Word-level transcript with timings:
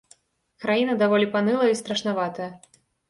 Краіна 0.63 0.95
даволі 1.03 1.27
панылая 1.35 1.67
і 1.73 1.77
страшнаватая. 1.83 2.49